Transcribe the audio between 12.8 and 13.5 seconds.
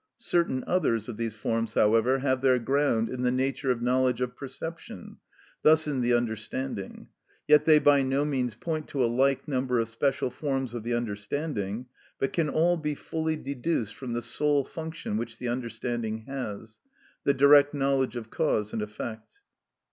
fully